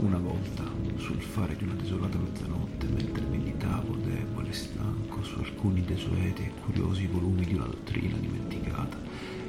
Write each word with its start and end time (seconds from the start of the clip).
Una 0.00 0.18
volta, 0.18 0.62
sul 0.98 1.20
fare 1.20 1.56
di 1.56 1.64
una 1.64 1.74
desolata 1.74 2.18
mezzanotte, 2.18 2.86
mentre 2.86 3.24
meditavo 3.24 3.96
debole 3.96 4.50
e 4.50 4.52
stanco 4.52 5.24
su 5.24 5.40
alcuni 5.40 5.82
desueti 5.82 6.42
e 6.42 6.52
curiosi 6.64 7.08
volumi 7.08 7.44
di 7.44 7.54
una 7.54 7.64
dottrina 7.64 8.16
dimenticata, 8.16 8.96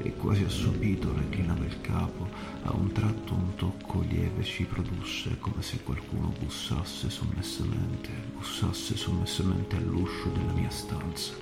e 0.01 0.11
quasi 0.15 0.43
assopito 0.43 1.13
reclinava 1.13 1.63
il 1.65 1.79
capo, 1.81 2.27
a 2.63 2.73
un 2.73 2.91
tratto 2.91 3.35
un 3.35 3.53
tocco 3.57 4.01
lieve 4.01 4.43
ci 4.43 4.63
produsse 4.63 5.37
come 5.39 5.61
se 5.61 5.83
qualcuno 5.83 6.33
bussasse 6.39 7.11
sommessamente, 7.11 8.09
bussasse 8.35 8.97
sommessamente 8.97 9.75
all'uscio 9.75 10.29
della 10.29 10.53
mia 10.53 10.71
stanza. 10.71 11.33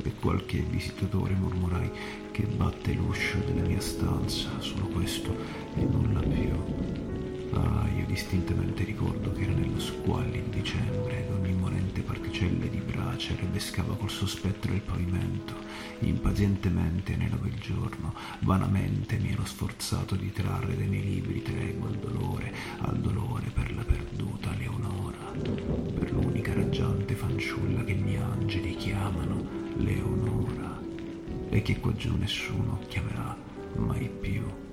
E 0.00 0.12
qualche 0.20 0.60
visitatore 0.60 1.34
mormorai 1.34 1.90
che 2.30 2.44
batte 2.44 2.92
l'uscio 2.92 3.38
della 3.38 3.66
mia 3.66 3.80
stanza, 3.80 4.60
solo 4.60 4.86
questo 4.86 5.34
e 5.74 5.82
nulla 5.82 6.20
più. 6.20 6.75
Distintamente 8.16 8.82
ricordo 8.84 9.30
che 9.32 9.42
era 9.42 9.52
nello 9.52 9.78
squallido 9.78 10.48
dicembre 10.48 11.26
ed 11.26 11.30
ogni 11.32 11.52
morente 11.52 12.00
particella 12.00 12.64
di 12.64 12.78
brace 12.78 13.36
rebescava 13.38 13.94
col 13.94 14.08
sospetto 14.08 14.68
del 14.68 14.80
pavimento. 14.80 15.52
Impazientemente 15.98 17.14
nello 17.14 17.38
il 17.44 17.58
giorno, 17.60 18.14
vanamente 18.38 19.18
mi 19.18 19.32
ero 19.32 19.44
sforzato 19.44 20.14
di 20.14 20.32
trarre 20.32 20.78
dai 20.78 20.86
miei 20.86 21.04
libri 21.04 21.42
tregua 21.42 21.88
al 21.88 21.96
dolore, 21.96 22.54
al 22.78 22.96
dolore 23.00 23.50
per 23.52 23.76
la 23.76 23.82
perduta 23.82 24.50
Leonora, 24.56 25.32
per 25.98 26.10
l'unica 26.10 26.54
raggiante 26.54 27.14
fanciulla 27.14 27.84
che 27.84 27.96
gli 27.96 28.16
angeli 28.16 28.76
chiamano 28.76 29.46
Leonora 29.76 30.80
e 31.50 31.60
che 31.60 31.78
qua 31.80 31.94
giù 31.94 32.16
nessuno 32.16 32.80
chiamerà 32.88 33.36
mai 33.74 34.08
più 34.08 34.64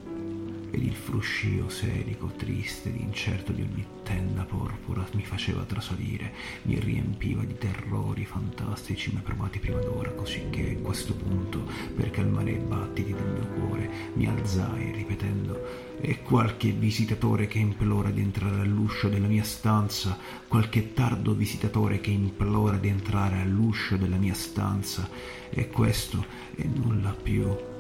ed 0.74 0.84
il 0.84 0.96
fruscio 0.96 1.70
serico, 1.70 2.32
triste 2.36 2.90
ed 2.90 2.96
incerto 2.96 3.52
di 3.52 3.62
ogni 3.62 3.86
tenda 4.02 4.44
porpora 4.44 5.06
mi 5.14 5.24
faceva 5.24 5.62
trasalire, 5.62 6.34
mi 6.64 6.80
riempiva 6.80 7.44
di 7.44 7.56
terrori 7.56 8.26
fantastici 8.26 9.12
mai 9.14 9.22
provati 9.22 9.60
prima 9.60 9.80
d'ora, 9.80 10.10
cosicché 10.12 10.78
a 10.80 10.82
questo 10.82 11.14
punto, 11.14 11.70
per 11.96 12.10
calmare 12.10 12.52
i 12.52 12.58
battiti 12.58 13.14
del 13.14 13.24
mio 13.24 13.48
cuore, 13.50 13.90
mi 14.16 14.26
alzai 14.26 14.92
ripetendo 14.92 15.92
e 16.02 16.24
qualche 16.24 16.72
visitatore 16.72 17.46
che 17.46 17.60
implora 17.60 18.10
di 18.10 18.22
entrare 18.22 18.62
all'uscio 18.62 19.10
della 19.10 19.28
mia 19.28 19.44
stanza, 19.44 20.18
qualche 20.48 20.94
tardo 20.94 21.36
visitatore 21.36 22.02
che 22.02 22.10
implora 22.10 22.78
di 22.78 22.88
entrare 22.88 23.42
all'uscio 23.42 23.96
della 23.96 24.18
mia 24.18 24.34
stanza, 24.34 25.08
e 25.52 25.70
questo 25.70 26.26
e 26.56 26.68
nulla 26.68 27.12
più. 27.12 27.72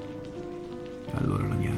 Allora 1.15 1.47
la 1.47 1.55
mia 1.55 1.72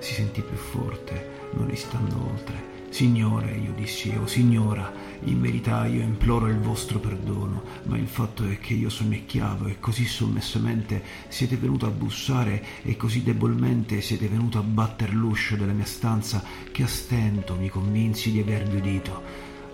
si 0.00 0.14
sentì 0.14 0.42
più 0.42 0.56
forte, 0.56 1.48
non 1.52 1.70
esitando 1.70 2.28
oltre. 2.30 2.68
Signore, 2.90 3.52
io 3.52 3.72
dissi, 3.72 4.12
oh 4.20 4.26
signora, 4.26 4.92
in 5.24 5.40
verità 5.40 5.86
io 5.86 6.02
imploro 6.02 6.48
il 6.48 6.58
vostro 6.58 6.98
perdono, 6.98 7.62
ma 7.84 7.96
il 7.96 8.08
fatto 8.08 8.44
è 8.44 8.58
che 8.58 8.74
io 8.74 8.88
sonnecchiavo 8.88 9.66
e 9.66 9.78
così 9.78 10.04
sommessamente 10.04 11.00
siete 11.28 11.56
venuto 11.56 11.86
a 11.86 11.90
bussare 11.90 12.64
e 12.82 12.96
così 12.96 13.22
debolmente 13.22 14.00
siete 14.00 14.26
venuto 14.26 14.58
a 14.58 14.62
batter 14.62 15.14
l'uscio 15.14 15.54
della 15.54 15.72
mia 15.72 15.84
stanza 15.84 16.42
che 16.72 16.82
a 16.82 16.88
stento 16.88 17.54
mi 17.54 17.68
convinsi 17.68 18.32
di 18.32 18.40
avervi 18.40 18.78
udito. 18.78 19.22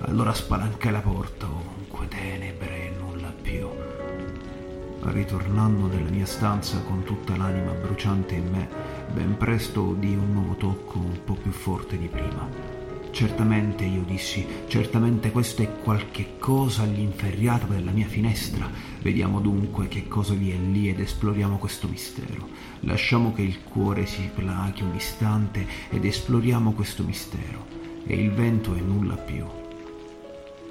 Allora 0.01 0.35
spalancai 0.35 0.93
la 0.93 1.01
porta, 1.01 1.47
ovunque 1.47 2.07
tenebre 2.09 2.87
e 2.87 2.95
nulla 2.99 3.31
più. 3.31 4.06
Ritornando 5.09 5.87
nella 5.87 6.11
mia 6.11 6.27
stanza 6.27 6.81
con 6.81 7.05
tutta 7.05 7.37
l'anima 7.37 7.71
bruciante 7.71 8.35
in 8.35 8.51
me, 8.51 8.69
ben 9.15 9.37
presto 9.37 9.83
udì 9.83 10.15
un 10.15 10.33
nuovo 10.33 10.55
tocco 10.55 10.99
un 10.99 11.19
po' 11.25 11.35
più 11.35 11.53
forte 11.53 11.97
di 11.97 12.09
prima. 12.09 12.75
Certamente, 13.13 13.85
io 13.85 14.03
dissi, 14.03 14.45
certamente 14.67 15.31
questo 15.31 15.63
è 15.63 15.71
qualche 15.83 16.39
cosa 16.39 16.83
all'inferriata 16.83 17.67
della 17.67 17.93
mia 17.93 18.09
finestra. 18.09 18.69
Vediamo 19.01 19.41
dunque 19.41 19.89
che 19.89 20.09
cosa 20.09 20.35
vi 20.35 20.51
è 20.51 20.57
lì 20.57 20.89
ed 20.89 21.01
esploriamo 21.01 21.57
questo 21.57 21.87
mistero. 21.89 22.49
Lasciamo 22.81 23.33
che 23.33 23.43
il 23.43 23.63
cuore 23.63 24.07
si 24.07 24.29
plachi 24.35 24.83
un 24.83 24.95
istante 24.95 25.67
ed 25.89 26.05
esploriamo 26.05 26.73
questo 26.73 27.05
mistero. 27.05 27.65
E 28.05 28.21
il 28.21 28.33
vento 28.33 28.75
è 28.75 28.81
nulla 28.81 29.15
più. 29.15 29.66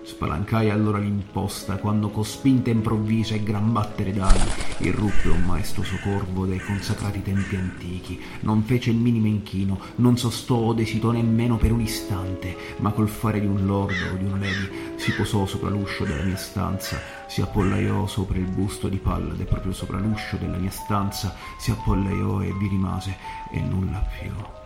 Spalancai 0.06 0.70
allora 0.70 1.00
l'imposta 1.00 1.78
quando 1.78 2.10
con 2.10 2.24
spinta 2.24 2.70
improvvisa 2.70 3.34
e 3.34 3.42
gran 3.42 3.74
battere 3.74 4.14
d'ali 4.14 4.40
irruppe 4.78 5.30
un 5.30 5.42
maestoso 5.42 5.98
corvo 6.04 6.46
dei 6.46 6.60
consacrati 6.60 7.24
tempi 7.24 7.56
antichi. 7.56 8.22
Non 8.42 8.62
fece 8.62 8.92
il 8.92 8.98
minimo 8.98 9.26
inchino, 9.26 9.80
non 9.96 10.16
sostò 10.16 10.58
o 10.58 10.74
desitò 10.74 11.10
nemmeno 11.10 11.58
per 11.58 11.72
un 11.72 11.82
istante, 11.82 12.56
ma 12.78 12.92
col 12.92 13.10
fare 13.10 13.40
di 13.40 13.48
un 13.48 13.66
lord 13.66 13.96
o 14.14 14.16
di 14.16 14.26
una 14.26 14.38
lady 14.38 14.94
si 14.96 15.12
posò 15.14 15.48
sopra 15.48 15.70
l'uscio 15.70 16.06
della 16.06 16.24
mia 16.24 16.38
stanza, 16.38 17.02
si 17.28 17.42
appollaiò 17.42 18.06
sopra 18.06 18.38
il 18.38 18.46
busto 18.46 18.88
di 18.88 18.98
Pallade 18.98 19.46
proprio 19.46 19.74
sopra 19.74 19.98
l'uscio 19.98 20.38
della 20.38 20.58
mia 20.58 20.70
stanza, 20.70 21.36
si 21.58 21.72
appollaiò 21.72 22.42
e 22.42 22.54
vi 22.54 22.68
rimase 22.68 23.18
e 23.52 23.60
nulla 23.60 24.06
più. 24.20 24.65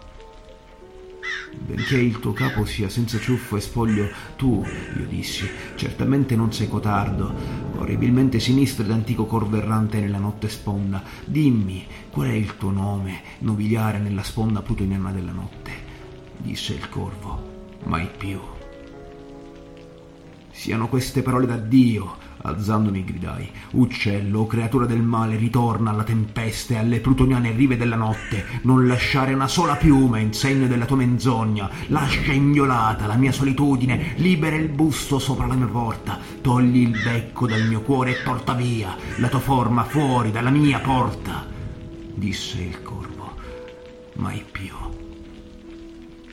Benché 1.57 1.97
il 1.97 2.19
tuo 2.19 2.33
capo 2.33 2.65
sia 2.65 2.89
senza 2.89 3.19
ciuffo 3.19 3.57
e 3.57 3.61
spoglio, 3.61 4.09
tu, 4.35 4.65
io 4.97 5.05
dissi, 5.05 5.47
certamente 5.75 6.35
non 6.35 6.51
sei 6.51 6.67
cotardo, 6.67 7.33
orribilmente 7.77 8.39
sinistro 8.39 8.83
ed 8.83 8.91
antico 8.91 9.25
corvo 9.25 9.57
errante 9.57 9.99
nella 9.99 10.17
notte 10.17 10.49
sponda. 10.49 11.03
Dimmi, 11.25 11.85
qual 12.09 12.29
è 12.29 12.33
il 12.33 12.57
tuo 12.57 12.71
nome, 12.71 13.21
nobiliare 13.39 13.99
nella 13.99 14.23
sponda 14.23 14.61
plutoniana 14.61 15.11
della 15.11 15.31
notte? 15.31 15.71
Disse 16.38 16.73
il 16.73 16.89
corvo, 16.89 17.77
mai 17.83 18.07
più. 18.17 18.39
Siano 20.59 20.89
queste 20.89 21.21
parole 21.21 21.45
da 21.45 21.55
Dio, 21.55 22.17
Alzandomi 22.41 23.05
gridai, 23.05 23.49
uccello, 23.71 24.45
creatura 24.45 24.85
del 24.85 25.01
male, 25.01 25.37
ritorna 25.37 25.91
alla 25.91 26.03
tempesta 26.03 26.73
e 26.73 26.77
alle 26.79 26.99
plutoniane 26.99 27.53
rive 27.53 27.77
della 27.77 27.95
notte, 27.95 28.43
non 28.63 28.85
lasciare 28.85 29.33
una 29.33 29.47
sola 29.47 29.77
piuma 29.77 30.19
in 30.19 30.33
segno 30.33 30.67
della 30.67 30.83
tua 30.83 30.97
menzogna, 30.97 31.69
lascia 31.87 32.33
inviolata 32.33 33.05
la 33.05 33.15
mia 33.15 33.31
solitudine, 33.31 34.15
libera 34.17 34.57
il 34.57 34.67
busto 34.67 35.17
sopra 35.17 35.47
la 35.47 35.53
mia 35.53 35.67
porta, 35.67 36.19
togli 36.41 36.79
il 36.79 37.01
becco 37.05 37.47
dal 37.47 37.65
mio 37.65 37.79
cuore 37.79 38.11
e 38.11 38.21
porta 38.21 38.51
via 38.51 38.93
la 39.15 39.29
tua 39.29 39.39
forma 39.39 39.85
fuori 39.85 40.29
dalla 40.29 40.49
mia 40.49 40.79
porta, 40.79 41.47
disse 42.15 42.61
il 42.61 42.81
corvo, 42.81 43.33
mai 44.15 44.43
più. 44.51 44.75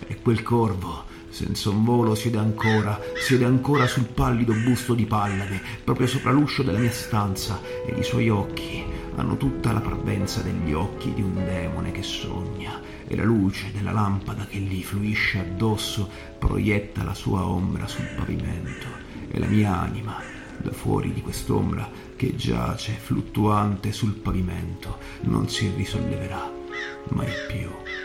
E 0.05 0.21
quel 0.21 0.43
corvo 0.43 1.15
senza 1.37 1.69
un 1.69 1.85
volo 1.85 2.15
siede 2.15 2.39
ancora, 2.39 2.99
siede 3.15 3.45
ancora 3.45 3.87
sul 3.87 4.07
pallido 4.07 4.55
busto 4.55 4.95
di 4.95 5.05
Pallade, 5.05 5.61
proprio 5.85 6.07
sopra 6.07 6.31
l'uscio 6.31 6.63
della 6.63 6.79
mia 6.79 6.91
stanza, 6.91 7.61
e 7.85 7.93
i 7.93 8.03
suoi 8.03 8.31
occhi 8.31 8.83
hanno 9.17 9.37
tutta 9.37 9.71
la 9.71 9.83
parvenza 9.83 10.41
degli 10.41 10.73
occhi 10.73 11.13
di 11.13 11.21
un 11.21 11.35
demone 11.35 11.93
che 11.93 12.03
sogna, 12.03 12.81
e 13.07 13.15
la 13.15 13.25
luce 13.25 13.71
della 13.71 13.93
lampada 13.93 14.47
che 14.47 14.57
gli 14.57 14.83
fluisce 14.83 15.41
addosso 15.41 16.09
proietta 16.39 17.05
la 17.05 17.13
sua 17.13 17.47
ombra 17.47 17.87
sul 17.87 18.09
pavimento, 18.17 18.87
e 19.31 19.39
la 19.39 19.47
mia 19.47 19.79
anima, 19.79 20.19
da 20.57 20.73
fuori 20.73 21.13
di 21.13 21.21
quest'ombra 21.21 21.87
che 22.17 22.35
giace 22.35 22.93
fluttuante 22.99 23.93
sul 23.93 24.15
pavimento, 24.15 25.01
non 25.25 25.51
si 25.51 25.71
risolleverà 25.77 26.51
mai 27.11 27.29
più. 27.47 27.96